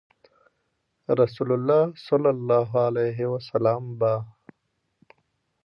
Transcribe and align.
رسول 1.21 1.49
الله 1.57 1.83
صلی 2.07 2.29
الله 2.35 2.69
عليه 2.87 3.19
وسلم 3.33 3.81
به 3.99 4.13